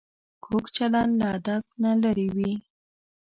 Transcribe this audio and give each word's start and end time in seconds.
کوږ 0.43 0.63
چلند 0.75 1.11
له 1.19 1.27
ادب 1.37 1.63
نه 1.83 1.91
لرې 2.01 2.27
وي 2.35 2.53